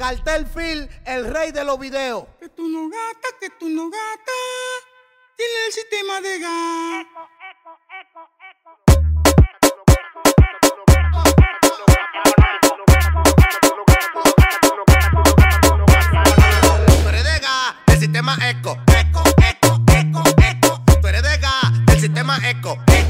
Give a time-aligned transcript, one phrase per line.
[0.00, 2.24] Cartel Phil, el rey de los videos.
[2.38, 4.32] Que tú no gata, que tú no gata.
[5.36, 7.06] Tiene el sistema de gas.
[17.86, 20.82] El sistema eco, eco, eco, eco, eco.
[20.98, 23.09] Tú eres de gas, el sistema eco, eco.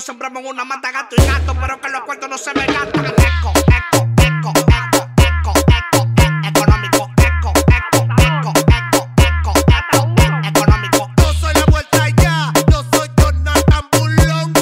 [0.00, 3.04] Nosotros sembramos una mata gato y gato, pero que los cuartos no se me gastan.
[3.04, 6.08] Eco, eco, eco, eco, eco, eco,
[6.48, 7.10] económico.
[7.18, 11.10] Eco, eco, eco, eco, eco, eco, económico.
[11.18, 14.52] Yo soy la vuelta ya, yo soy Jonathan Bulón.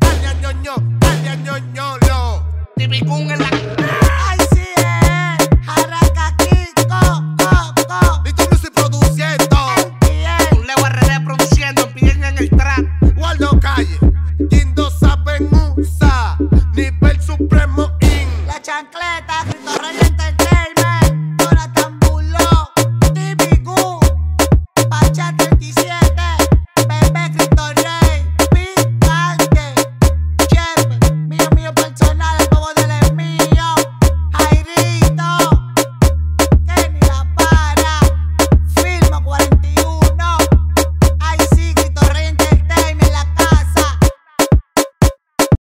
[0.00, 2.46] Dale a ñoño, dale a ñoñolo.
[2.76, 3.53] Tibicún en la